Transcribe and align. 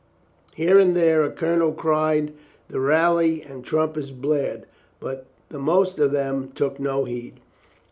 Here 0.55 0.79
and 0.79 0.95
there 0.95 1.21
a 1.21 1.29
colonel 1.29 1.73
cried 1.73 2.33
the 2.67 2.79
rally 2.79 3.43
and 3.43 3.63
trumpets 3.63 4.09
blared, 4.09 4.65
but 4.99 5.27
the 5.49 5.59
most 5.59 5.99
of 5.99 6.11
them 6.11 6.49
took 6.55 6.79
no 6.79 7.05
heed. 7.05 7.39